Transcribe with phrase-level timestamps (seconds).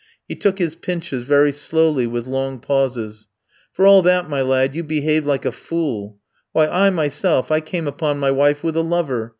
[0.27, 3.27] He took his pinches very slowly, with long pauses.
[3.71, 6.17] "For all that, my lad, you behaved like a fool.
[6.53, 9.29] Why, I myself I came upon my wife with a lover.